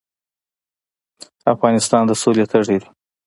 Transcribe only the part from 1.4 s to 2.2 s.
افغانستان د